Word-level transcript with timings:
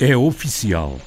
É 0.00 0.16
oficial. 0.16 0.98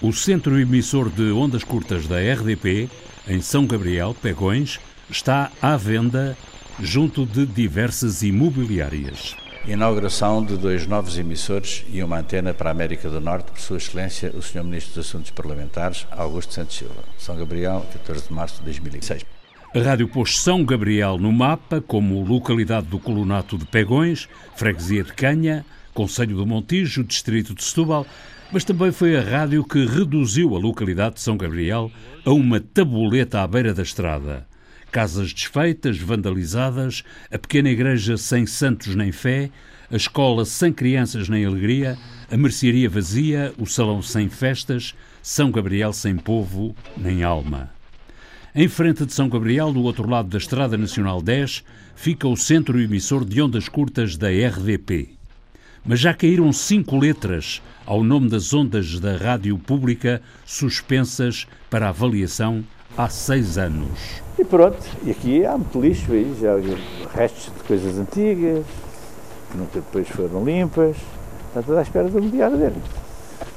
O 0.00 0.12
centro 0.12 0.58
emissor 0.60 1.10
de 1.10 1.32
ondas 1.32 1.64
curtas 1.64 2.06
da 2.06 2.16
RDP, 2.16 2.88
em 3.26 3.40
São 3.40 3.66
Gabriel, 3.66 4.14
Pegões, 4.14 4.78
está 5.10 5.50
à 5.60 5.76
venda 5.76 6.38
junto 6.78 7.26
de 7.26 7.44
diversas 7.44 8.22
imobiliárias. 8.22 9.34
Inauguração 9.66 10.44
de 10.44 10.56
dois 10.56 10.86
novos 10.86 11.18
emissores 11.18 11.84
e 11.92 12.04
uma 12.04 12.20
antena 12.20 12.54
para 12.54 12.70
a 12.70 12.72
América 12.72 13.10
do 13.10 13.20
Norte, 13.20 13.50
por 13.50 13.60
Sua 13.60 13.78
Excelência, 13.78 14.32
o 14.32 14.40
Sr. 14.40 14.62
Ministro 14.62 14.94
dos 14.94 15.08
Assuntos 15.08 15.32
Parlamentares, 15.32 16.06
Augusto 16.12 16.54
Santos 16.54 16.76
Silva. 16.76 17.02
São 17.18 17.36
Gabriel, 17.36 17.84
14 17.92 18.28
de 18.28 18.32
março 18.32 18.58
de 18.58 18.62
2006. 18.62 19.39
A 19.72 19.78
rádio 19.78 20.08
pôs 20.08 20.36
São 20.40 20.64
Gabriel 20.64 21.16
no 21.16 21.30
mapa 21.30 21.80
como 21.80 22.24
localidade 22.24 22.88
do 22.88 22.98
colonato 22.98 23.56
de 23.56 23.64
Pegões, 23.64 24.28
freguesia 24.56 25.04
de 25.04 25.12
Canha, 25.12 25.64
Conselho 25.94 26.34
do 26.34 26.44
Montijo, 26.44 27.04
distrito 27.04 27.54
de 27.54 27.62
Setúbal, 27.62 28.04
mas 28.50 28.64
também 28.64 28.90
foi 28.90 29.16
a 29.16 29.22
rádio 29.22 29.62
que 29.62 29.86
reduziu 29.86 30.56
a 30.56 30.58
localidade 30.58 31.14
de 31.14 31.20
São 31.20 31.36
Gabriel 31.36 31.88
a 32.24 32.32
uma 32.32 32.58
tabuleta 32.58 33.42
à 33.42 33.46
beira 33.46 33.72
da 33.72 33.84
estrada. 33.84 34.44
Casas 34.90 35.32
desfeitas, 35.32 35.98
vandalizadas, 35.98 37.04
a 37.32 37.38
pequena 37.38 37.70
igreja 37.70 38.16
sem 38.16 38.46
santos 38.46 38.96
nem 38.96 39.12
fé, 39.12 39.50
a 39.88 39.94
escola 39.94 40.44
sem 40.44 40.72
crianças 40.72 41.28
nem 41.28 41.44
alegria, 41.44 41.96
a 42.28 42.36
mercearia 42.36 42.90
vazia, 42.90 43.54
o 43.56 43.66
salão 43.66 44.02
sem 44.02 44.28
festas, 44.28 44.96
São 45.22 45.48
Gabriel 45.52 45.92
sem 45.92 46.16
povo 46.16 46.74
nem 46.96 47.22
alma. 47.22 47.70
Em 48.52 48.66
frente 48.66 49.06
de 49.06 49.12
São 49.12 49.28
Gabriel, 49.28 49.72
do 49.72 49.80
outro 49.82 50.10
lado 50.10 50.28
da 50.28 50.36
Estrada 50.36 50.76
Nacional 50.76 51.22
10, 51.22 51.62
fica 51.94 52.26
o 52.26 52.36
centro 52.36 52.80
emissor 52.80 53.24
de 53.24 53.40
ondas 53.40 53.68
curtas 53.68 54.16
da 54.16 54.26
RDP. 54.26 55.10
Mas 55.84 56.00
já 56.00 56.12
caíram 56.12 56.52
cinco 56.52 56.98
letras 56.98 57.62
ao 57.86 58.02
nome 58.02 58.28
das 58.28 58.52
ondas 58.52 58.98
da 58.98 59.16
rádio 59.16 59.56
pública 59.56 60.20
suspensas 60.44 61.46
para 61.70 61.90
avaliação 61.90 62.64
há 62.98 63.08
seis 63.08 63.56
anos. 63.56 64.20
E 64.36 64.44
pronto, 64.44 64.84
e 65.04 65.12
aqui 65.12 65.46
há 65.46 65.56
muito 65.56 65.80
lixo 65.80 66.10
aí, 66.10 66.36
já 66.40 66.56
restos 67.14 67.52
de 67.56 67.62
coisas 67.62 67.98
antigas, 67.98 68.66
que 69.52 69.56
nunca 69.56 69.74
depois 69.74 70.08
foram 70.08 70.44
limpas, 70.44 70.96
está 71.46 71.62
tudo 71.62 71.78
à 71.78 71.82
espera 71.82 72.08
do 72.08 72.20
mediar 72.20 72.50
dele. 72.50 72.82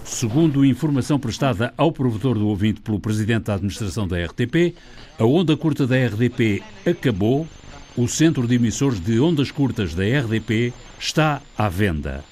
Segundo 0.04 0.66
informação 0.66 1.20
prestada 1.20 1.74
ao 1.78 1.92
provedor 1.92 2.38
do 2.38 2.48
ouvinte 2.48 2.82
pelo 2.82 3.00
Presidente 3.00 3.46
da 3.46 3.56
Administração 3.56 4.08
da 4.08 4.24
RTP, 4.24 4.76
a 5.18 5.26
onda 5.26 5.56
curta 5.58 5.88
da 5.88 5.96
RDP 5.96 6.62
acabou, 6.86 7.48
o 7.96 8.08
centro 8.08 8.48
de 8.48 8.56
emissores 8.56 9.00
de 9.00 9.20
ondas 9.20 9.52
curtas 9.52 9.94
da 9.94 10.04
RDP 10.04 10.74
está 11.00 11.42
à 11.58 11.70
venda. 11.70 12.24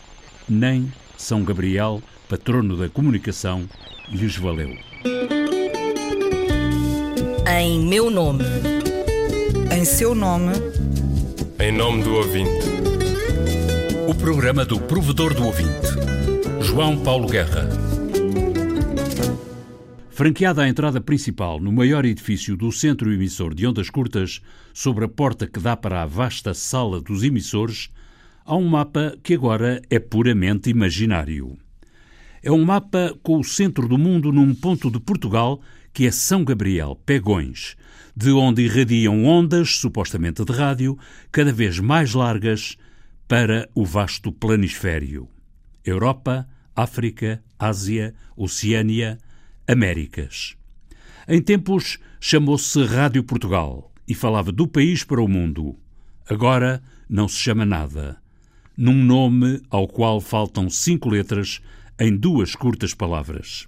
Nem 0.47 0.91
São 1.17 1.43
Gabriel, 1.43 2.01
patrono 2.27 2.75
da 2.75 2.89
comunicação, 2.89 3.67
lhes 4.09 4.35
valeu. 4.35 4.75
Em 7.47 7.79
meu 7.79 8.09
nome. 8.09 8.43
Em 9.75 9.85
seu 9.85 10.15
nome. 10.15 10.53
Em 11.59 11.71
nome 11.71 12.03
do 12.03 12.15
ouvinte. 12.15 12.65
O 14.07 14.15
programa 14.15 14.65
do 14.65 14.79
provedor 14.79 15.33
do 15.33 15.45
ouvinte. 15.45 16.10
João 16.71 16.97
Paulo 17.03 17.27
Guerra. 17.27 17.67
Franqueada 20.09 20.61
a 20.61 20.69
entrada 20.69 21.01
principal 21.01 21.59
no 21.59 21.69
maior 21.69 22.05
edifício 22.05 22.55
do 22.55 22.71
centro 22.71 23.11
emissor 23.11 23.53
de 23.53 23.67
ondas 23.67 23.89
curtas, 23.89 24.41
sobre 24.73 25.03
a 25.03 25.09
porta 25.09 25.45
que 25.45 25.59
dá 25.59 25.75
para 25.75 26.01
a 26.01 26.05
vasta 26.05 26.53
sala 26.53 27.01
dos 27.01 27.23
emissores, 27.23 27.89
há 28.45 28.55
um 28.55 28.69
mapa 28.69 29.17
que 29.21 29.33
agora 29.33 29.81
é 29.89 29.99
puramente 29.99 30.69
imaginário. 30.69 31.57
É 32.41 32.49
um 32.49 32.63
mapa 32.63 33.13
com 33.21 33.37
o 33.37 33.43
centro 33.43 33.85
do 33.85 33.97
mundo 33.97 34.31
num 34.31 34.55
ponto 34.55 34.89
de 34.89 35.01
Portugal 35.01 35.59
que 35.91 36.07
é 36.07 36.11
São 36.11 36.45
Gabriel, 36.45 36.97
Pegões, 37.05 37.75
de 38.15 38.31
onde 38.31 38.61
irradiam 38.61 39.25
ondas, 39.25 39.75
supostamente 39.75 40.45
de 40.45 40.53
rádio, 40.53 40.97
cada 41.33 41.51
vez 41.51 41.79
mais 41.79 42.13
largas 42.13 42.77
para 43.27 43.67
o 43.75 43.83
vasto 43.83 44.31
planisfério. 44.31 45.27
Europa, 45.83 46.47
África, 46.81 47.43
Ásia, 47.59 48.13
Oceânia, 48.35 49.17
Américas. 49.67 50.55
Em 51.27 51.41
tempos 51.41 51.99
chamou-se 52.19 52.83
Rádio 52.83 53.23
Portugal 53.23 53.91
e 54.07 54.15
falava 54.15 54.51
do 54.51 54.67
país 54.67 55.03
para 55.03 55.21
o 55.21 55.27
mundo. 55.27 55.75
Agora 56.27 56.81
não 57.07 57.27
se 57.27 57.37
chama 57.37 57.65
nada. 57.65 58.17
Num 58.75 58.95
nome 58.95 59.61
ao 59.69 59.87
qual 59.87 60.19
faltam 60.19 60.69
cinco 60.69 61.09
letras 61.09 61.61
em 61.99 62.15
duas 62.15 62.55
curtas 62.55 62.95
palavras. 62.95 63.67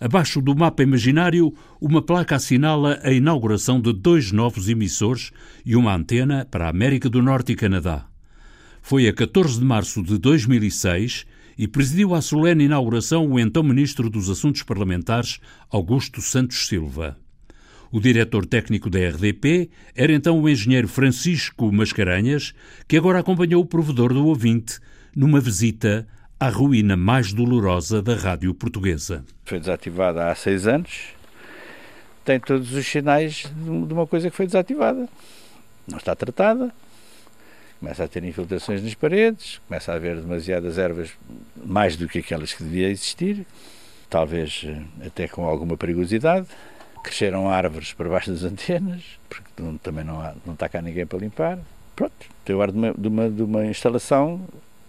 Abaixo 0.00 0.42
do 0.42 0.54
mapa 0.54 0.82
imaginário, 0.82 1.54
uma 1.80 2.02
placa 2.02 2.36
assinala 2.36 2.98
a 3.02 3.12
inauguração 3.12 3.80
de 3.80 3.92
dois 3.92 4.32
novos 4.32 4.68
emissores 4.68 5.30
e 5.64 5.76
uma 5.76 5.94
antena 5.94 6.44
para 6.44 6.66
a 6.66 6.70
América 6.70 7.08
do 7.08 7.22
Norte 7.22 7.52
e 7.52 7.56
Canadá. 7.56 8.06
Foi 8.82 9.08
a 9.08 9.12
14 9.12 9.58
de 9.58 9.64
março 9.64 10.02
de 10.02 10.18
2006 10.18 11.24
e 11.56 11.66
presidiu 11.66 12.14
a 12.14 12.20
solene 12.20 12.64
inauguração 12.64 13.30
o 13.30 13.38
então 13.38 13.62
Ministro 13.62 14.10
dos 14.10 14.28
Assuntos 14.28 14.62
Parlamentares, 14.62 15.40
Augusto 15.70 16.20
Santos 16.20 16.66
Silva. 16.66 17.16
O 17.90 18.00
diretor 18.00 18.44
técnico 18.44 18.90
da 18.90 18.98
RDP 18.98 19.70
era 19.94 20.12
então 20.12 20.40
o 20.40 20.48
engenheiro 20.48 20.88
Francisco 20.88 21.72
Mascarenhas, 21.72 22.52
que 22.86 22.96
agora 22.96 23.20
acompanhou 23.20 23.62
o 23.62 23.66
provedor 23.66 24.12
do 24.12 24.26
ouvinte 24.26 24.78
numa 25.14 25.40
visita 25.40 26.06
à 26.38 26.48
ruína 26.48 26.96
mais 26.96 27.32
dolorosa 27.32 28.02
da 28.02 28.14
rádio 28.14 28.52
portuguesa. 28.52 29.24
Foi 29.44 29.58
desativada 29.58 30.28
há 30.28 30.34
seis 30.34 30.66
anos, 30.66 31.14
tem 32.24 32.40
todos 32.40 32.72
os 32.74 32.86
sinais 32.86 33.50
de 33.56 33.92
uma 33.94 34.06
coisa 34.06 34.28
que 34.28 34.36
foi 34.36 34.46
desativada. 34.46 35.08
Não 35.88 35.96
está 35.96 36.14
tratada, 36.14 36.74
começa 37.78 38.04
a 38.04 38.08
ter 38.08 38.24
infiltrações 38.24 38.82
nas 38.82 38.94
paredes, 38.94 39.60
começa 39.66 39.92
a 39.92 39.96
haver 39.96 40.16
demasiadas 40.16 40.78
ervas, 40.78 41.10
mais 41.64 41.96
do 41.96 42.08
que 42.08 42.18
aquelas 42.18 42.52
que 42.52 42.62
devia 42.62 42.88
existir, 42.88 43.46
talvez 44.08 44.62
eh, 44.64 44.82
até 45.06 45.28
com 45.28 45.44
alguma 45.44 45.76
perigosidade. 45.76 46.46
Cresceram 47.02 47.48
árvores 47.48 47.92
por 47.92 48.08
baixo 48.08 48.30
das 48.30 48.42
antenas, 48.42 49.02
porque 49.28 49.78
também 49.82 50.04
não, 50.04 50.20
há, 50.20 50.34
não 50.44 50.54
está 50.54 50.68
cá 50.68 50.82
ninguém 50.82 51.06
para 51.06 51.18
limpar. 51.18 51.58
Pronto, 51.94 52.14
o 52.48 52.62
ar 52.62 52.70
de 52.72 52.78
uma, 52.78 52.94
de 52.94 53.08
uma, 53.08 53.30
de 53.30 53.42
uma 53.42 53.66
instalação 53.66 54.40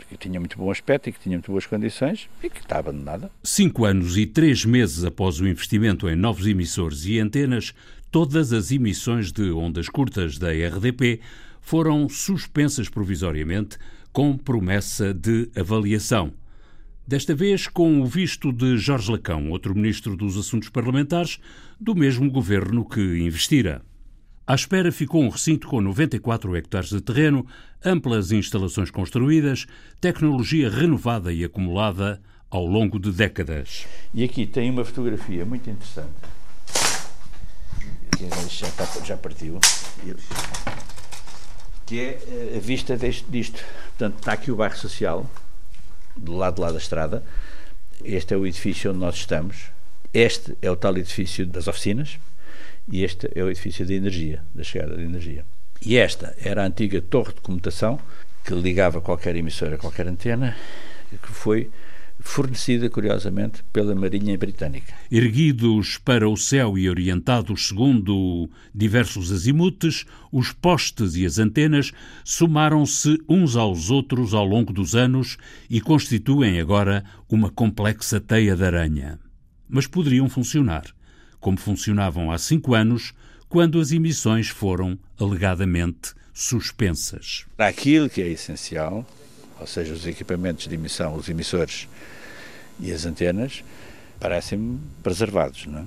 que 0.10 0.18
tinha 0.18 0.40
muito 0.40 0.58
bom 0.58 0.72
aspecto 0.72 1.10
e 1.10 1.12
que 1.12 1.20
tinha 1.20 1.36
muito 1.36 1.52
boas 1.52 1.66
condições 1.66 2.30
e 2.42 2.50
que 2.50 2.60
está 2.60 2.80
abandonada. 2.80 3.30
Cinco 3.44 3.86
anos 3.86 4.18
e 4.18 4.26
três 4.26 4.64
meses 4.64 5.04
após 5.04 5.40
o 5.40 5.48
investimento 5.48 6.10
em 6.10 6.16
novos 6.16 6.48
emissores 6.48 7.06
e 7.06 7.20
antenas, 7.20 7.74
todas 8.12 8.54
as 8.54 8.72
emissões 8.72 9.32
de 9.32 9.52
ondas 9.52 9.90
curtas 9.90 10.38
da 10.38 10.50
RDP 10.50 11.20
foram 11.68 12.08
suspensas 12.08 12.88
provisoriamente 12.88 13.78
com 14.14 14.38
promessa 14.38 15.14
de 15.14 15.52
avaliação. 15.54 16.32
Desta 17.06 17.36
vez 17.36 17.68
com 17.68 18.00
o 18.00 18.06
visto 18.06 18.54
de 18.54 18.78
Jorge 18.78 19.12
Lacão, 19.12 19.50
outro 19.50 19.76
ministro 19.76 20.16
dos 20.16 20.38
Assuntos 20.38 20.70
Parlamentares, 20.70 21.40
do 21.78 21.94
mesmo 21.94 22.32
governo 22.32 22.88
que 22.88 23.02
investira. 23.20 23.82
À 24.48 24.56
espera 24.56 24.94
ficou 24.94 25.22
um 25.22 25.28
recinto 25.28 25.68
com 25.68 25.82
94 25.82 26.56
hectares 26.56 26.88
de 26.88 27.02
terreno, 27.02 27.46
amplas 27.84 28.32
instalações 28.32 28.90
construídas, 28.90 29.66
tecnologia 30.00 30.70
renovada 30.70 31.34
e 31.34 31.44
acumulada 31.44 32.22
ao 32.50 32.66
longo 32.66 32.98
de 32.98 33.12
décadas. 33.12 33.86
E 34.14 34.24
aqui 34.24 34.48
tem 34.48 34.70
uma 34.70 34.86
fotografia 34.86 35.44
muito 35.44 35.70
interessante. 35.70 36.14
Já, 38.50 38.68
está, 38.70 38.86
já 39.04 39.18
partiu. 39.18 39.60
Que 41.88 42.00
é 42.00 42.20
eh, 42.28 42.58
a 42.58 42.60
vista 42.60 42.96
deste, 42.96 43.26
disto. 43.30 43.64
Portanto, 43.98 44.20
está 44.20 44.34
aqui 44.34 44.52
o 44.52 44.56
bairro 44.56 44.78
social, 44.78 45.28
do 46.16 46.36
lado 46.36 46.56
de 46.56 46.62
lá 46.62 46.72
da 46.72 46.78
estrada. 46.78 47.24
Este 48.04 48.34
é 48.34 48.38
o 48.38 48.46
edifício 48.46 48.92
onde 48.92 49.00
nós 49.00 49.16
estamos. 49.16 49.72
Este 50.14 50.56
é 50.62 50.70
o 50.70 50.76
tal 50.76 50.96
edifício 50.98 51.46
das 51.46 51.68
oficinas 51.68 52.20
e 52.92 53.04
este 53.04 53.30
é 53.34 53.44
o 53.44 53.50
edifício 53.50 53.86
de 53.86 53.94
energia, 53.94 54.44
da 54.54 54.64
chegada 54.64 54.96
de 54.96 55.04
energia. 55.04 55.46
E 55.82 55.98
esta 55.98 56.36
era 56.40 56.64
a 56.64 56.66
antiga 56.66 57.02
torre 57.02 57.34
de 57.34 57.42
comutação 57.42 58.00
que 58.44 58.54
ligava 58.54 59.02
qualquer 59.02 59.36
emissora 59.36 59.76
a 59.76 59.78
qualquer 59.78 60.08
antena, 60.08 60.56
que 61.10 61.32
foi 61.32 61.70
fornecida, 62.20 62.90
curiosamente, 62.90 63.64
pela 63.72 63.96
Marinha 63.96 64.38
Britânica. 64.38 64.94
Erguidos 65.12 65.98
para 65.98 66.28
o 66.30 66.36
céu 66.36 66.78
e 66.78 66.90
orientados 66.90 67.68
segundo 67.68 68.50
diversos 68.74 69.32
azimutes, 69.32 70.06
os 70.32 70.52
postes 70.52 71.16
e 71.16 71.26
as 71.26 71.40
antenas 71.40 71.92
somaram-se 72.24 73.22
uns 73.28 73.56
aos 73.56 73.90
outros 73.90 74.34
ao 74.34 74.46
longo 74.46 74.74
dos 74.74 74.96
anos 74.96 75.38
e 75.70 75.80
constituem 75.80 76.60
agora 76.60 77.04
uma 77.30 77.50
complexa 77.50 78.20
teia 78.20 78.56
de 78.56 78.64
aranha. 78.64 79.20
Mas 79.70 79.88
poderiam 79.88 80.30
funcionar 80.30 80.86
como 81.40 81.58
funcionavam 81.58 82.32
há 82.32 82.38
cinco 82.38 82.74
anos, 82.74 83.14
quando 83.48 83.80
as 83.80 83.92
emissões 83.92 84.50
foram 84.50 84.98
alegadamente 85.20 86.14
suspensas. 86.34 87.46
Aquilo 87.58 88.10
que 88.10 88.22
é 88.22 88.28
essencial, 88.28 89.08
ou 89.60 89.68
seja, 89.68 89.94
os 89.94 90.06
equipamentos 90.06 90.68
de 90.68 90.76
emissão, 90.76 91.16
os 91.16 91.30
emissores 91.30 91.88
E 92.80 92.92
as 92.92 93.06
antenas 93.06 93.64
parecem-me 94.20 94.80
preservados, 95.02 95.66
não 95.66 95.80
é? 95.80 95.84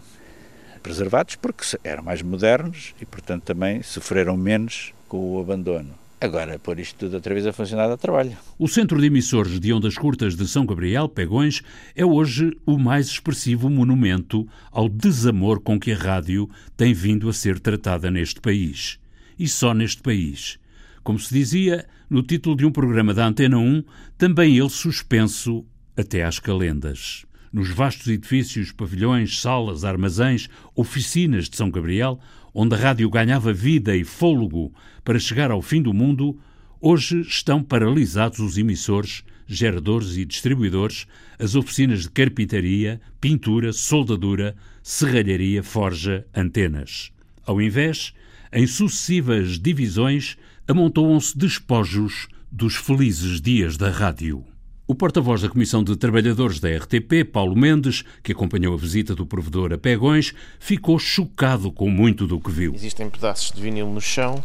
Preservados 0.83 1.37
porque 1.37 1.65
eram 1.85 2.03
mais 2.03 2.23
modernos 2.23 2.95
e, 3.01 3.05
portanto, 3.05 3.45
também 3.45 3.83
sofreram 3.83 4.37
menos 4.37 4.95
com 5.09 5.37
o 5.37 5.41
abandono. 5.41 6.01
Agora, 6.23 6.59
pôr 6.59 6.79
isto 6.79 6.97
tudo 6.99 7.15
outra 7.15 7.33
vez 7.33 7.47
a 7.47 7.53
funcionar 7.53 7.89
dá 7.89 7.97
trabalho. 7.97 8.37
O 8.59 8.69
Centro 8.69 9.01
de 9.01 9.07
Emissores 9.07 9.59
de 9.59 9.73
Ondas 9.73 9.97
Curtas 9.97 10.37
de 10.37 10.47
São 10.47 10.67
Gabriel, 10.67 11.09
Pegões, 11.09 11.63
é 11.97 12.05
hoje 12.05 12.55
o 12.67 12.79
mais 12.79 13.07
expressivo 13.07 13.71
monumento 13.71 14.47
ao 14.71 14.87
desamor 14.87 15.61
com 15.61 15.81
que 15.81 15.93
a 15.93 15.97
rádio 15.97 16.49
tem 16.77 16.93
vindo 16.93 17.27
a 17.27 17.33
ser 17.33 17.59
tratada 17.59 18.11
neste 18.11 18.39
país. 18.39 18.99
E 19.39 19.49
só 19.49 19.73
neste 19.73 20.03
país. 20.03 20.59
Como 21.03 21.19
se 21.19 21.33
dizia 21.33 21.87
no 22.09 22.23
título 22.23 22.55
de 22.57 22.67
um 22.67 22.71
programa 22.71 23.15
da 23.15 23.27
Antena 23.27 23.59
1, 23.59 23.83
também 24.19 24.59
ele 24.59 24.69
suspenso 24.69 25.65
até 25.97 26.25
às 26.25 26.39
calendas. 26.39 27.25
Nos 27.53 27.71
vastos 27.71 28.07
edifícios, 28.07 28.71
pavilhões, 28.71 29.41
salas, 29.41 29.85
armazéns, 29.85 30.49
oficinas 30.75 31.49
de 31.49 31.57
São 31.57 31.71
Gabriel, 31.71 32.21
onde 32.55 32.75
a 32.75 32.79
rádio 32.79 33.09
ganhava 33.09 33.53
vida 33.53 33.97
e 33.97 34.05
fôlego 34.05 34.73
para 35.05 35.19
chegar 35.19 35.51
ao 35.51 35.63
fim 35.63 35.81
do 35.81 35.95
mundo, 35.95 36.39
hoje 36.81 37.21
estão 37.23 37.63
paralisados 37.63 38.39
os 38.39 38.59
emissores, 38.59 39.25
geradores 39.47 40.17
e 40.17 40.25
distribuidores, 40.25 41.07
as 41.39 41.55
oficinas 41.55 42.03
de 42.03 42.11
carpintaria, 42.11 43.01
pintura, 43.21 43.73
soldadura, 43.73 44.55
serralharia, 44.83 45.63
forja, 45.63 46.27
antenas. 46.35 47.11
Ao 47.45 47.61
invés, 47.61 48.13
em 48.53 48.67
sucessivas 48.67 49.59
divisões, 49.59 50.37
amontoam-se 50.71 51.37
despojos 51.37 52.29
dos 52.49 52.77
felizes 52.77 53.41
dias 53.41 53.77
da 53.77 53.91
rádio. 53.91 54.45
O 54.87 54.95
porta-voz 54.95 55.43
da 55.43 55.49
Comissão 55.49 55.83
de 55.83 55.97
Trabalhadores 55.97 56.61
da 56.61 56.69
RTP, 56.69 57.25
Paulo 57.25 57.57
Mendes, 57.57 58.05
que 58.23 58.31
acompanhou 58.31 58.75
a 58.75 58.77
visita 58.77 59.13
do 59.13 59.27
provedor 59.27 59.73
a 59.73 59.79
Pegões, 59.79 60.33
ficou 60.61 60.97
chocado 60.97 61.73
com 61.73 61.91
muito 61.91 62.25
do 62.25 62.39
que 62.39 62.53
viu. 62.53 62.73
Existem 62.73 63.11
pedaços 63.11 63.51
de 63.51 63.61
vinil 63.61 63.89
no 63.89 64.01
chão 64.01 64.45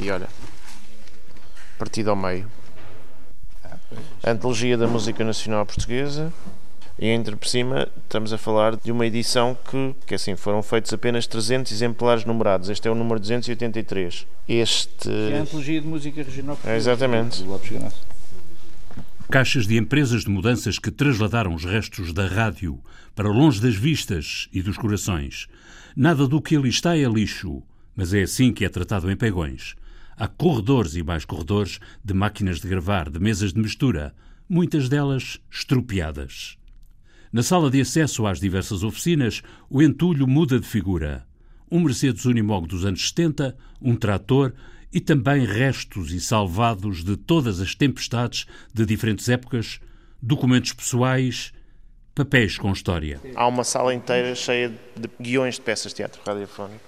e 0.00 0.10
olha, 0.10 0.28
partido 1.78 2.08
ao 2.08 2.16
meio. 2.16 2.50
A 4.22 4.30
antologia 4.30 4.78
da 4.78 4.88
música 4.88 5.22
nacional 5.24 5.66
portuguesa 5.66 6.32
e 6.98 7.08
entre 7.08 7.36
por 7.36 7.46
cima 7.46 7.88
estamos 8.02 8.32
a 8.32 8.38
falar 8.38 8.76
de 8.76 8.90
uma 8.90 9.06
edição 9.06 9.56
que, 9.70 9.94
que 10.06 10.14
assim, 10.14 10.34
foram 10.34 10.62
feitos 10.62 10.92
apenas 10.92 11.26
300 11.26 11.70
exemplares 11.70 12.24
numerados. 12.24 12.68
Este 12.68 12.88
é 12.88 12.90
o 12.90 12.94
número 12.94 13.20
283. 13.20 14.26
Este... 14.48 15.08
É 15.32 15.38
a 15.38 15.42
antologia 15.42 15.80
de 15.80 15.86
música 15.86 16.22
regional. 16.22 16.58
É, 16.64 16.76
exatamente. 16.76 17.42
Do 17.42 17.50
Lopes. 17.50 17.70
Caixas 19.30 19.66
de 19.66 19.76
empresas 19.76 20.24
de 20.24 20.30
mudanças 20.30 20.78
que 20.78 20.90
trasladaram 20.90 21.54
os 21.54 21.64
restos 21.64 22.12
da 22.12 22.26
rádio 22.26 22.80
para 23.14 23.28
longe 23.28 23.60
das 23.60 23.74
vistas 23.74 24.48
e 24.52 24.62
dos 24.62 24.76
corações. 24.76 25.46
Nada 25.94 26.26
do 26.26 26.40
que 26.40 26.56
ali 26.56 26.68
está 26.68 26.96
é 26.96 27.04
lixo, 27.04 27.62
mas 27.94 28.14
é 28.14 28.22
assim 28.22 28.52
que 28.52 28.64
é 28.64 28.68
tratado 28.68 29.10
em 29.10 29.16
Pegões. 29.16 29.74
Há 30.16 30.26
corredores 30.26 30.96
e 30.96 31.02
mais 31.02 31.24
corredores 31.24 31.78
de 32.04 32.14
máquinas 32.14 32.60
de 32.60 32.68
gravar, 32.68 33.08
de 33.10 33.20
mesas 33.20 33.52
de 33.52 33.60
mistura, 33.60 34.14
muitas 34.48 34.88
delas 34.88 35.38
estropiadas. 35.50 36.57
Na 37.30 37.42
sala 37.42 37.70
de 37.70 37.80
acesso 37.80 38.26
às 38.26 38.40
diversas 38.40 38.82
oficinas, 38.82 39.42
o 39.68 39.82
entulho 39.82 40.26
muda 40.26 40.58
de 40.58 40.66
figura. 40.66 41.26
Um 41.70 41.80
Mercedes 41.80 42.24
Unimog 42.24 42.66
dos 42.66 42.86
anos 42.86 43.06
70, 43.08 43.54
um 43.82 43.94
trator 43.94 44.54
e 44.90 44.98
também 44.98 45.44
restos 45.44 46.12
e 46.12 46.20
salvados 46.20 47.04
de 47.04 47.18
todas 47.18 47.60
as 47.60 47.74
tempestades 47.74 48.46
de 48.72 48.86
diferentes 48.86 49.28
épocas, 49.28 49.78
documentos 50.22 50.72
pessoais, 50.72 51.52
papéis 52.14 52.56
com 52.56 52.72
história. 52.72 53.20
Há 53.34 53.46
uma 53.46 53.62
sala 53.62 53.94
inteira 53.94 54.34
cheia 54.34 54.70
de 54.96 55.10
guiões 55.20 55.56
de 55.56 55.60
peças 55.60 55.92
de 55.92 55.96
teatro 55.96 56.22
radiofónico. 56.26 56.80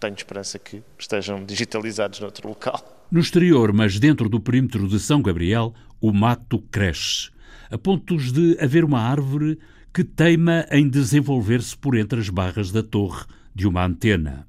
Tenho 0.00 0.14
esperança 0.14 0.58
que 0.58 0.82
estejam 0.98 1.44
digitalizados 1.44 2.18
noutro 2.18 2.48
local. 2.48 3.06
No 3.10 3.20
exterior, 3.20 3.74
mas 3.74 4.00
dentro 4.00 4.26
do 4.26 4.40
perímetro 4.40 4.88
de 4.88 4.98
São 4.98 5.20
Gabriel, 5.20 5.74
o 6.00 6.12
mato 6.12 6.58
cresce, 6.58 7.30
a 7.70 7.76
pontos 7.76 8.32
de 8.32 8.56
haver 8.58 8.84
uma 8.84 9.00
árvore 9.00 9.58
que 9.92 10.02
teima 10.02 10.66
em 10.70 10.88
desenvolver-se 10.88 11.76
por 11.76 11.96
entre 11.96 12.18
as 12.18 12.30
barras 12.30 12.72
da 12.72 12.82
torre 12.82 13.24
de 13.54 13.66
uma 13.66 13.84
antena. 13.84 14.46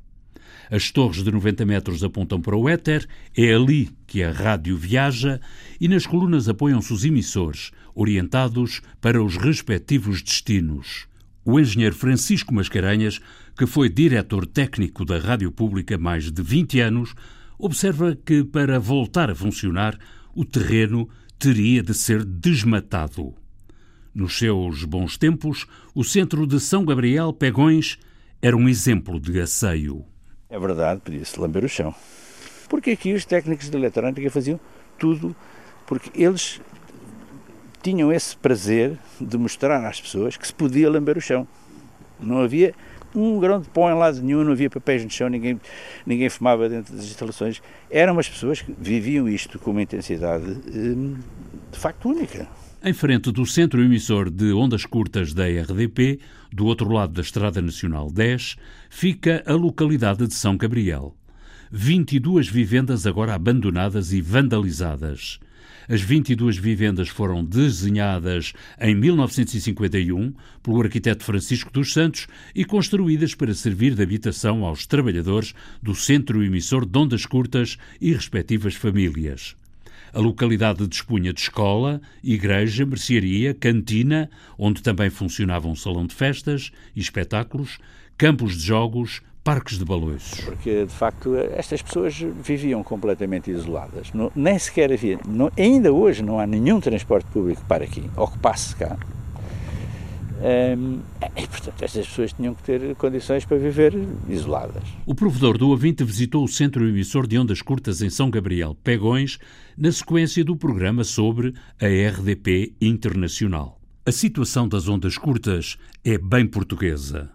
As 0.71 0.89
torres 0.89 1.23
de 1.23 1.31
90 1.31 1.65
metros 1.65 2.03
apontam 2.03 2.41
para 2.41 2.55
o 2.55 2.69
éter, 2.69 3.05
é 3.35 3.53
ali 3.53 3.89
que 4.07 4.23
a 4.23 4.31
rádio 4.31 4.77
viaja 4.77 5.41
e 5.79 5.87
nas 5.87 6.05
colunas 6.05 6.47
apoiam-se 6.47 6.93
os 6.93 7.03
emissores, 7.03 7.71
orientados 7.93 8.81
para 9.01 9.21
os 9.21 9.35
respectivos 9.35 10.21
destinos. 10.21 11.07
O 11.43 11.59
engenheiro 11.59 11.93
Francisco 11.93 12.53
Mascarenhas, 12.53 13.19
que 13.57 13.67
foi 13.67 13.89
diretor 13.89 14.45
técnico 14.45 15.03
da 15.03 15.17
Rádio 15.19 15.51
Pública 15.51 15.97
mais 15.97 16.31
de 16.31 16.41
20 16.41 16.79
anos, 16.79 17.13
observa 17.59 18.15
que 18.15 18.45
para 18.45 18.79
voltar 18.79 19.29
a 19.29 19.35
funcionar, 19.35 19.99
o 20.33 20.45
terreno 20.45 21.09
teria 21.37 21.83
de 21.83 21.93
ser 21.93 22.23
desmatado. 22.23 23.42
Nos 24.13 24.38
seus 24.38 24.83
bons 24.83 25.18
tempos, 25.18 25.65
o 25.95 26.04
centro 26.04 26.45
de 26.45 26.60
São 26.60 26.86
Gabriel 26.86 27.33
Pegões 27.33 27.98
era 28.39 28.56
um 28.56 28.69
exemplo 28.69 29.19
de 29.19 29.42
asseio. 29.42 30.06
É 30.51 30.60
verdade, 30.60 31.01
podia-se 31.01 31.39
lamber 31.39 31.63
o 31.63 31.69
chão. 31.69 31.95
Porque 32.69 32.92
aqui 32.92 33.12
os 33.12 33.25
técnicos 33.25 33.71
de 33.71 33.75
eletrónica 33.75 34.30
faziam 34.30 34.60
tudo, 35.00 35.36
porque 35.88 36.12
eles 36.13 36.62
tinham 37.81 38.13
esse 38.13 38.38
prazer 38.38 39.00
de 39.19 39.36
mostrar 39.36 39.83
às 39.83 40.00
pessoas 40.00 40.38
que 40.38 40.45
se 40.45 40.54
podia 40.54 40.92
lamber 40.92 41.18
o 41.18 41.21
chão. 41.21 41.48
Não 42.19 42.42
havia 42.42 42.75
um 43.15 43.39
grão 43.39 43.60
de 43.60 43.68
pó 43.69 43.89
em 43.89 43.95
lado 43.95 44.21
nenhum, 44.21 44.44
não 44.44 44.51
havia 44.51 44.69
papéis 44.69 45.04
no 45.04 45.10
chão, 45.10 45.27
ninguém, 45.27 45.60
ninguém 46.06 46.30
fumava 46.30 46.69
dentro 46.69 46.94
das 46.95 47.06
instalações. 47.06 47.63
Eram 47.89 48.13
umas 48.13 48.30
pessoas 48.30 48.62
que 48.62 48.75
viviam 48.77 49.27
isto 49.27 49.57
com 49.57 49.71
uma 49.71 49.81
intensidade 49.81 50.45
hum, 50.71 51.15
de 51.71 51.80
facto 51.80 52.10
única. 52.10 52.48
Em 52.85 52.91
frente 52.91 53.31
do 53.31 53.45
centro 53.45 53.81
emissor 53.81 54.30
de 54.30 54.51
ondas 54.51 54.85
curtas 54.85 55.33
da 55.33 55.45
RDP, 55.45 56.19
do 56.51 56.65
outro 56.65 56.91
lado 56.91 57.13
da 57.13 57.21
Estrada 57.21 57.62
Nacional 57.62 58.12
10, 58.12 58.57
fica 58.89 59.41
a 59.45 59.53
localidade 59.53 60.27
de 60.27 60.33
São 60.33 60.57
Gabriel. 60.57 61.15
22 61.71 62.50
vivendas 62.50 63.07
agora 63.07 63.35
abandonadas 63.35 64.12
e 64.12 64.19
vandalizadas. 64.19 65.39
As 65.88 66.01
22 66.01 66.57
vivendas 66.57 67.07
foram 67.07 67.41
desenhadas 67.41 68.51
em 68.77 68.94
1951 68.94 70.33
pelo 70.62 70.81
arquiteto 70.81 71.24
Francisco 71.24 71.72
dos 71.72 71.93
Santos 71.93 72.27
e 72.53 72.65
construídas 72.65 73.34
para 73.34 73.53
servir 73.53 73.96
de 73.96 74.03
habitação 74.03 74.65
aos 74.65 74.86
trabalhadores 74.86 75.53
do 75.81 75.96
centro 75.96 76.43
emissor 76.43 76.86
de 76.86 77.00
ondas 77.00 77.25
curtas 77.25 77.77
e 78.01 78.12
respectivas 78.12 78.75
famílias. 78.75 79.55
A 80.13 80.20
localidade 80.20 80.86
dispunha 80.86 81.34
de 81.34 81.41
escola, 81.41 82.00
igreja, 82.24 82.86
mercearia, 82.86 83.51
cantina, 83.51 84.29
onde 84.60 84.84
também 84.84 85.10
funcionava 85.10 85.67
um 85.67 85.75
salão 85.75 86.05
de 86.05 86.13
festas 86.13 86.72
e 86.96 87.00
espetáculos, 87.00 87.79
campos 88.15 88.55
de 88.55 88.63
jogos, 88.63 89.24
parques 89.43 89.79
de 89.79 89.84
balões. 89.84 90.36
Porque, 90.46 90.86
de 90.86 90.93
facto, 90.93 91.36
estas 91.36 91.82
pessoas 91.82 92.15
viviam 92.43 92.84
completamente 92.84 93.50
isoladas. 93.50 94.13
Não, 94.13 94.32
nem 94.36 94.60
sequer 94.60 94.93
havia, 94.93 95.20
não, 95.27 95.51
ainda 95.58 95.91
hoje 95.91 96.22
não 96.22 96.39
há 96.39 96.46
nenhum 96.46 96.79
transporte 96.79 97.25
público 97.32 97.65
para 97.65 97.84
aqui, 97.84 98.08
ou 98.15 98.27
que 98.27 98.38
passe 98.38 98.75
cá. 98.75 98.96
Um, 100.43 101.00
e, 101.38 101.47
portanto, 101.47 101.81
estas 101.81 102.05
pessoas 102.05 102.33
tinham 102.33 102.53
que 102.53 102.63
ter 102.63 102.95
condições 102.95 103.45
para 103.45 103.55
viver 103.55 103.93
isoladas. 104.27 104.83
O 105.05 105.15
provedor 105.15 105.57
do 105.57 105.69
ouvinte 105.69 106.03
visitou 106.03 106.43
o 106.43 106.50
centro 106.50 106.85
emissor 106.85 107.25
de 107.25 107.39
ondas 107.39 107.62
curtas 107.62 108.01
em 108.01 108.09
São 108.09 108.29
Gabriel, 108.29 108.75
Pegões, 108.83 109.39
na 109.77 109.89
sequência 109.89 110.43
do 110.43 110.57
programa 110.57 111.05
sobre 111.05 111.53
a 111.79 111.85
RDP 111.85 112.73
Internacional. 112.81 113.79
A 114.05 114.12
situação 114.12 114.67
das 114.67 114.89
ondas 114.89 115.17
curtas 115.17 115.77
é 116.03 116.17
bem 116.17 116.45
portuguesa. 116.45 117.31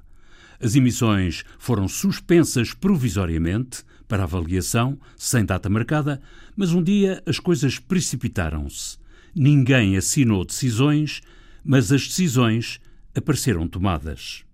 As 0.60 0.74
emissões 0.74 1.44
foram 1.58 1.88
suspensas 1.88 2.74
provisoriamente 2.74 3.84
para 4.06 4.24
avaliação, 4.24 4.98
sem 5.16 5.46
data 5.46 5.70
marcada, 5.70 6.20
mas 6.54 6.74
um 6.74 6.82
dia 6.82 7.22
as 7.24 7.38
coisas 7.38 7.78
precipitaram-se. 7.78 8.98
Ninguém 9.34 9.96
assinou 9.96 10.44
decisões, 10.44 11.22
mas 11.64 11.90
as 11.90 12.06
decisões 12.06 12.80
apareceram 13.18 13.68
tomadas. 13.68 14.44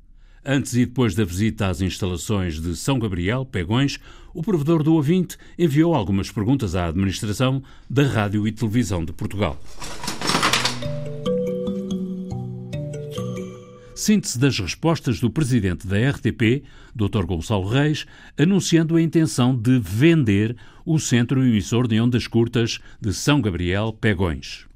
Antes 0.45 0.75
e 0.75 0.85
depois 0.85 1.15
da 1.15 1.25
visita 1.25 1.69
às 1.69 1.81
instalações 1.81 2.61
de 2.61 2.77
São 2.77 2.99
Gabriel, 2.99 3.47
Pegões, 3.47 3.99
o 4.35 4.43
provedor 4.43 4.83
do 4.83 4.95
ouvinte 4.95 5.39
enviou 5.59 5.95
algumas 5.95 6.31
perguntas 6.31 6.75
à 6.75 6.89
administração 6.89 7.63
da 7.89 8.03
Rádio 8.03 8.47
e 8.47 8.53
Televisão 8.53 9.05
de 9.05 9.13
Portugal. 9.13 9.59
Síntese 13.95 14.39
das 14.39 14.59
respostas 14.59 15.21
do 15.21 15.31
presidente 15.31 15.87
da 15.87 15.97
RTP, 16.11 16.65
Dr. 16.95 17.25
Gonçalo 17.25 17.67
Reis, 17.67 18.05
anunciando 18.37 18.97
a 18.97 19.01
intenção 19.01 19.57
de 19.57 19.79
vender 19.79 20.57
o 20.85 20.99
centro 20.99 21.43
emissor 21.43 21.89
de 21.89 21.99
ondas 21.99 22.27
curtas 22.27 22.81
de 23.01 23.15
São 23.15 23.41
Gabriel, 23.41 23.97
Pegões. 23.99 24.67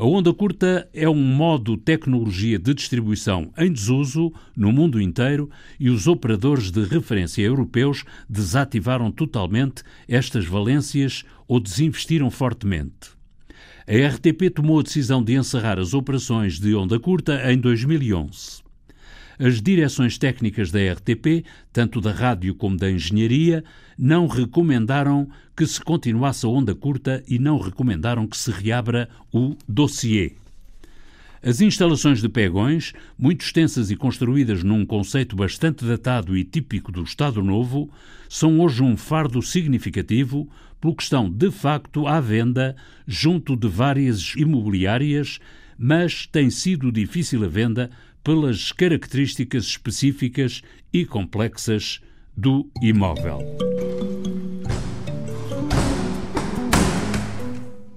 A 0.00 0.06
onda 0.06 0.32
curta 0.32 0.88
é 0.94 1.08
um 1.08 1.20
modo 1.20 1.76
tecnologia 1.76 2.56
de 2.56 2.72
distribuição 2.72 3.52
em 3.58 3.72
desuso 3.72 4.32
no 4.56 4.70
mundo 4.70 5.00
inteiro 5.00 5.50
e 5.78 5.90
os 5.90 6.06
operadores 6.06 6.70
de 6.70 6.84
referência 6.84 7.42
europeus 7.42 8.04
desativaram 8.28 9.10
totalmente 9.10 9.82
estas 10.06 10.46
valências 10.46 11.24
ou 11.48 11.58
desinvestiram 11.58 12.30
fortemente. 12.30 13.10
A 13.88 14.08
RTP 14.14 14.54
tomou 14.54 14.78
a 14.78 14.84
decisão 14.84 15.20
de 15.20 15.34
encerrar 15.34 15.80
as 15.80 15.92
operações 15.92 16.60
de 16.60 16.76
onda 16.76 17.00
curta 17.00 17.52
em 17.52 17.58
2011. 17.58 18.67
As 19.38 19.62
direções 19.62 20.18
técnicas 20.18 20.72
da 20.72 20.80
RTP, 20.92 21.44
tanto 21.72 22.00
da 22.00 22.10
rádio 22.10 22.54
como 22.56 22.76
da 22.76 22.90
engenharia, 22.90 23.62
não 23.96 24.26
recomendaram 24.26 25.28
que 25.56 25.64
se 25.64 25.80
continuasse 25.80 26.44
a 26.44 26.48
onda 26.48 26.74
curta 26.74 27.22
e 27.28 27.38
não 27.38 27.58
recomendaram 27.58 28.26
que 28.26 28.36
se 28.36 28.50
reabra 28.50 29.08
o 29.32 29.56
dossiê. 29.68 30.32
As 31.40 31.60
instalações 31.60 32.20
de 32.20 32.28
pegões, 32.28 32.92
muito 33.16 33.44
extensas 33.44 33.92
e 33.92 33.96
construídas 33.96 34.64
num 34.64 34.84
conceito 34.84 35.36
bastante 35.36 35.84
datado 35.84 36.36
e 36.36 36.42
típico 36.42 36.90
do 36.90 37.04
Estado 37.04 37.40
Novo, 37.40 37.88
são 38.28 38.58
hoje 38.58 38.82
um 38.82 38.96
fardo 38.96 39.40
significativo, 39.40 40.48
pelo 40.80 40.96
que 40.96 41.02
estão 41.04 41.30
de 41.30 41.50
facto 41.52 42.08
à 42.08 42.20
venda 42.20 42.74
junto 43.06 43.56
de 43.56 43.68
várias 43.68 44.34
imobiliárias, 44.36 45.38
mas 45.78 46.26
tem 46.26 46.50
sido 46.50 46.90
difícil 46.90 47.44
a 47.44 47.48
venda 47.48 47.88
pelas 48.28 48.72
características 48.72 49.64
específicas 49.64 50.60
e 50.92 51.06
complexas 51.06 51.98
do 52.36 52.70
imóvel. 52.82 53.38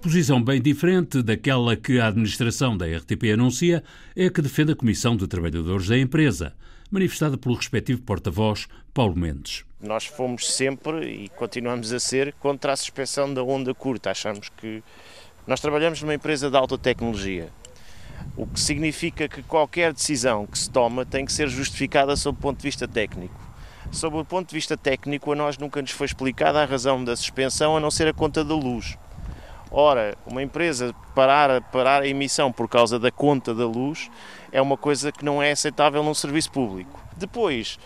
Posição 0.02 0.42
bem 0.42 0.62
diferente 0.62 1.22
daquela 1.22 1.76
que 1.76 2.00
a 2.00 2.08
administração 2.08 2.78
da 2.78 2.86
RTP 2.86 3.34
anuncia 3.34 3.84
é 4.16 4.28
a 4.28 4.32
que 4.32 4.42
defende 4.42 4.72
a 4.72 4.76
Comissão 4.78 5.18
de 5.18 5.28
Trabalhadores 5.28 5.90
da 5.90 5.98
empresa, 5.98 6.56
manifestada 6.90 7.38
pelo 7.38 7.56
respectivo 7.56 8.02
porta-voz 8.02 8.70
Paulo 8.94 9.18
Mendes. 9.18 9.66
Nós 9.82 10.06
fomos 10.06 10.50
sempre 10.50 11.26
e 11.26 11.28
continuamos 11.28 11.92
a 11.92 12.00
ser 12.00 12.32
contra 12.40 12.72
a 12.72 12.78
suspensão 12.78 13.34
da 13.34 13.44
onda 13.44 13.74
curta. 13.74 14.12
Achamos 14.12 14.48
que 14.48 14.82
nós 15.46 15.60
trabalhamos 15.60 16.02
numa 16.02 16.14
empresa 16.14 16.50
de 16.50 16.56
alta 16.56 16.78
tecnologia, 16.78 17.50
o 18.36 18.48
que 18.48 18.60
significa 18.60 19.28
que 19.28 19.44
qualquer 19.44 19.94
decisão 19.94 20.46
que 20.46 20.58
se 20.58 20.70
toma 20.70 21.06
tem 21.06 21.26
que 21.26 21.34
ser 21.34 21.48
justificada 21.48 22.16
sob 22.16 22.38
o 22.38 22.42
ponto 22.42 22.58
de 22.58 22.64
vista 22.64 22.88
técnico. 22.88 23.40
Sob 23.92 24.18
o 24.18 24.26
ponto 24.26 24.50
de 24.50 24.56
vista 24.56 24.78
técnico, 24.78 25.32
a 25.32 25.36
nós 25.36 25.58
nunca 25.58 25.82
nos 25.82 25.92
foi 25.92 26.06
explicada 26.06 26.62
a 26.62 26.66
razão 26.66 27.04
da 27.04 27.16
suspensão 27.16 27.76
a 27.76 27.80
não 27.80 27.92
ser 27.92 28.08
a 28.08 28.14
conta 28.14 28.44
da 28.44 28.56
luz. 28.56 28.98
Ora, 29.70 30.18
uma 30.26 30.44
empresa 30.44 30.94
parar, 31.16 31.62
parar 31.62 32.02
a 32.02 32.08
emissão 32.08 32.52
por 32.52 32.68
causa 32.68 33.00
da 33.00 33.12
conta 33.12 33.54
da 33.54 33.66
luz 33.66 34.10
é 34.52 34.62
uma 34.62 34.76
coisa 34.78 35.12
que 35.12 35.24
não 35.24 35.42
é 35.42 35.52
aceitável 35.52 36.04
num 36.04 36.14
serviço 36.14 36.52
público. 36.52 37.00
Depois, 37.16 37.80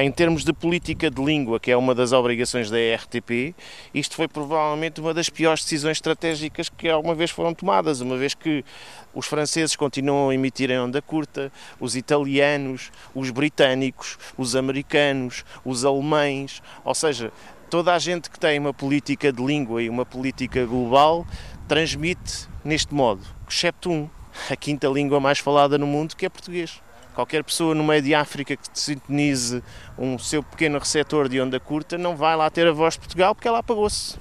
em 0.00 0.12
termos 0.12 0.44
de 0.44 0.52
política 0.52 1.10
de 1.10 1.20
língua, 1.20 1.58
que 1.58 1.72
é 1.72 1.76
uma 1.76 1.92
das 1.92 2.12
obrigações 2.12 2.70
da 2.70 2.76
RTP, 2.76 3.52
isto 3.92 4.14
foi 4.14 4.28
provavelmente 4.28 5.00
uma 5.00 5.12
das 5.12 5.28
piores 5.28 5.64
decisões 5.64 5.96
estratégicas 5.96 6.68
que 6.68 6.88
alguma 6.88 7.16
vez 7.16 7.32
foram 7.32 7.52
tomadas, 7.52 8.00
uma 8.00 8.16
vez 8.16 8.32
que 8.32 8.64
os 9.12 9.26
franceses 9.26 9.74
continuam 9.74 10.30
a 10.30 10.34
emitir 10.34 10.70
em 10.70 10.78
onda 10.78 11.02
curta, 11.02 11.50
os 11.80 11.96
italianos, 11.96 12.92
os 13.12 13.30
britânicos, 13.30 14.16
os 14.36 14.54
americanos, 14.54 15.44
os 15.64 15.84
alemães, 15.84 16.62
ou 16.84 16.94
seja, 16.94 17.32
toda 17.68 17.92
a 17.92 17.98
gente 17.98 18.30
que 18.30 18.38
tem 18.38 18.56
uma 18.60 18.72
política 18.72 19.32
de 19.32 19.44
língua 19.44 19.82
e 19.82 19.88
uma 19.88 20.06
política 20.06 20.64
global 20.64 21.26
transmite 21.66 22.46
neste 22.64 22.94
modo, 22.94 23.22
excepto 23.50 23.90
um, 23.90 24.08
a 24.48 24.54
quinta 24.54 24.86
língua 24.86 25.18
mais 25.18 25.40
falada 25.40 25.76
no 25.76 25.88
mundo, 25.88 26.14
que 26.14 26.24
é 26.24 26.28
português. 26.28 26.80
Qualquer 27.18 27.42
pessoa 27.42 27.74
no 27.74 27.82
meio 27.82 28.00
de 28.00 28.14
África 28.14 28.56
que 28.56 28.68
sintonize 28.72 29.60
um 29.98 30.16
seu 30.20 30.40
pequeno 30.40 30.78
receptor 30.78 31.28
de 31.28 31.40
onda 31.40 31.58
curta 31.58 31.98
não 31.98 32.16
vai 32.16 32.36
lá 32.36 32.48
ter 32.48 32.64
a 32.68 32.70
voz 32.70 32.94
de 32.94 33.00
Portugal 33.00 33.34
porque 33.34 33.48
ela 33.48 33.58
apagou-se. 33.58 34.16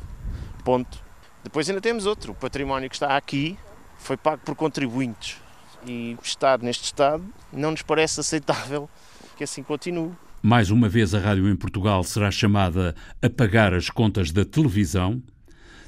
Ponto. 0.65 0.97
Depois 1.43 1.69
ainda 1.69 1.79
temos 1.79 2.07
outro. 2.07 2.31
O 2.31 2.35
património 2.35 2.89
que 2.89 2.95
está 2.95 3.15
aqui 3.15 3.55
foi 3.99 4.17
pago 4.17 4.41
por 4.43 4.55
contribuintes. 4.55 5.37
E 5.85 6.17
estar 6.23 6.57
neste 6.57 6.85
estado 6.85 7.23
não 7.53 7.69
nos 7.69 7.83
parece 7.83 8.19
aceitável 8.19 8.89
que 9.37 9.43
assim 9.43 9.61
continue. 9.61 10.13
Mais 10.41 10.71
uma 10.71 10.89
vez, 10.89 11.13
a 11.13 11.19
rádio 11.19 11.47
em 11.47 11.55
Portugal 11.55 12.03
será 12.03 12.31
chamada 12.31 12.95
a 13.21 13.29
pagar 13.29 13.75
as 13.75 13.91
contas 13.91 14.31
da 14.31 14.43
televisão. 14.43 15.21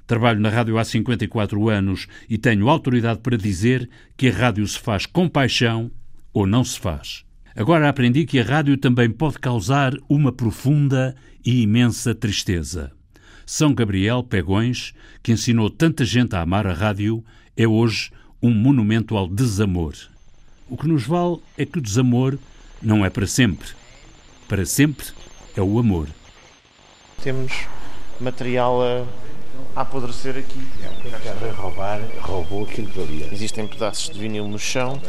Trabalho 0.06 0.40
na 0.40 0.50
rádio 0.50 0.78
há 0.78 0.86
54 0.86 1.70
anos 1.70 2.06
e 2.30 2.38
tenho 2.38 2.70
autoridade 2.70 3.20
para 3.22 3.36
dizer 3.36 3.90
que 4.16 4.30
a 4.30 4.32
rádio 4.32 4.68
se 4.68 4.78
faz 4.78 5.08
com 5.08 5.28
paixão 5.28 5.90
ou 6.34 6.46
não 6.46 6.64
se 6.64 6.80
faz. 6.80 7.26
Agora 7.56 7.90
aprendi 7.90 8.26
que 8.26 8.40
a 8.40 8.44
rádio 8.44 8.78
também 8.78 9.10
pode 9.10 9.40
causar 9.40 9.94
uma 10.08 10.32
profunda 10.32 11.16
e 11.46 11.62
imensa 11.62 12.14
tristeza. 12.14 12.92
São 13.46 13.74
Gabriel 13.74 14.24
Pegões, 14.24 14.94
que 15.24 15.32
ensinou 15.32 15.70
tanta 15.70 16.06
gente 16.06 16.36
a 16.36 16.42
amar 16.42 16.68
a 16.68 16.74
rádio, 16.74 17.24
é 17.58 17.68
hoje 17.68 18.12
um 18.42 18.54
monumento 18.54 19.18
ao 19.18 19.28
desamor. 19.28 19.96
O 20.70 20.78
que 20.78 20.88
nos 20.88 21.04
vale 21.04 21.38
é 21.58 21.66
que 21.66 21.80
o 21.80 21.82
desamor 21.82 22.38
não 22.82 23.06
é 23.06 23.10
para 23.10 23.26
sempre 23.26 23.80
para 24.50 24.66
sempre 24.66 25.06
é 25.56 25.62
o 25.62 25.78
amor. 25.78 26.08
Temos 27.22 27.54
material 28.20 28.82
a, 28.82 29.06
a 29.76 29.82
apodrecer 29.82 30.36
aqui. 30.36 30.60
O 30.60 31.62
roubar, 31.62 32.02
roubou 32.22 32.64
aquilo 32.64 32.88
que 32.88 33.00
valia. 33.00 33.30
Existem 33.32 33.68
pedaços 33.68 34.10
de 34.10 34.20
vinil 34.20 34.48
no 34.48 34.58
chão. 34.58 35.00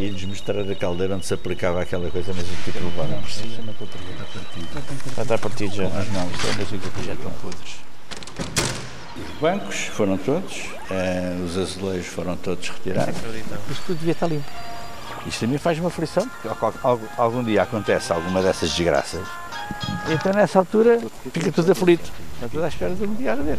E 0.00 0.10
nos 0.10 0.24
mostrar 0.24 0.60
a 0.60 0.74
caldeira 0.74 1.14
onde 1.14 1.26
se 1.26 1.34
aplicava 1.34 1.82
aquela 1.82 2.10
coisa, 2.10 2.32
mas 2.34 2.46
o 2.46 2.54
tipo 2.64 2.78
de 2.78 2.84
roubar. 2.84 3.06
Não 3.06 3.20
precisa, 3.20 3.60
não 3.60 3.72
está 3.72 3.84
partido. 3.84 5.14
Já 5.14 5.22
está 5.22 5.38
partido 5.38 5.76
já. 5.76 5.88
Mas 5.90 6.10
não, 6.10 6.30
isto 6.30 6.46
é 6.46 6.50
uma 6.50 6.66
coisa 6.66 7.04
já 7.04 7.12
estão 7.12 7.30
podres. 7.32 7.74
Os 9.16 9.40
bancos 9.40 9.76
foram 9.88 10.16
todos, 10.16 10.56
uh, 10.90 11.44
os 11.44 11.58
azulejos 11.58 12.06
foram 12.06 12.34
todos 12.36 12.66
retirados. 12.70 13.14
Isto 13.70 13.82
tudo 13.86 13.98
devia 13.98 14.12
estar 14.12 14.26
limpo. 14.26 14.50
Isto 15.26 15.44
a 15.44 15.48
mim 15.48 15.58
faz 15.58 15.78
uma 15.78 15.88
aflição, 15.88 16.26
porque 16.26 16.48
algum 17.18 17.44
dia 17.44 17.62
acontece 17.62 18.10
alguma 18.10 18.40
dessas 18.40 18.70
desgraças. 18.70 19.26
Então 20.08 20.32
nessa 20.32 20.60
altura 20.60 20.98
fica 21.30 21.52
tudo 21.52 21.72
aflito. 21.72 22.10
Está 22.36 22.48
tudo 22.48 22.64
à 22.64 22.68
espera 22.68 22.94
do 22.94 23.06
dia 23.16 23.36
ver. 23.36 23.58